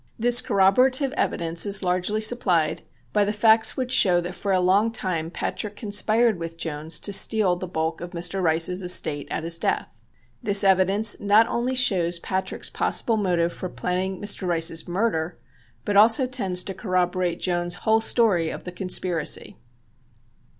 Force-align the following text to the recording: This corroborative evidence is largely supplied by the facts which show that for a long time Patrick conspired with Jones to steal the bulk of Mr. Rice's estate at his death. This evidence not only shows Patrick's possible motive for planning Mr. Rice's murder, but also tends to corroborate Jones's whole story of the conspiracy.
This 0.17 0.41
corroborative 0.41 1.11
evidence 1.15 1.63
is 1.63 1.83
largely 1.83 2.21
supplied 2.21 2.81
by 3.13 3.23
the 3.23 3.31
facts 3.31 3.77
which 3.77 3.91
show 3.91 4.19
that 4.21 4.33
for 4.33 4.51
a 4.51 4.59
long 4.59 4.89
time 4.89 5.29
Patrick 5.29 5.75
conspired 5.75 6.39
with 6.39 6.57
Jones 6.57 6.99
to 7.01 7.13
steal 7.13 7.55
the 7.55 7.67
bulk 7.67 8.01
of 8.01 8.09
Mr. 8.09 8.41
Rice's 8.41 8.81
estate 8.81 9.27
at 9.29 9.43
his 9.43 9.59
death. 9.59 10.01
This 10.41 10.63
evidence 10.63 11.19
not 11.19 11.45
only 11.45 11.75
shows 11.75 12.17
Patrick's 12.17 12.71
possible 12.71 13.15
motive 13.17 13.53
for 13.53 13.69
planning 13.69 14.19
Mr. 14.19 14.47
Rice's 14.47 14.87
murder, 14.87 15.37
but 15.85 15.95
also 15.95 16.25
tends 16.25 16.63
to 16.63 16.73
corroborate 16.73 17.39
Jones's 17.39 17.81
whole 17.81 18.01
story 18.01 18.49
of 18.49 18.63
the 18.63 18.71
conspiracy. 18.71 19.55